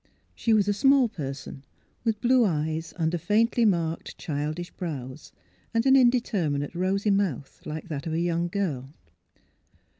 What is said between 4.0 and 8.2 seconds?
childish brows, and an indeter minate, rosy mouth, like that of a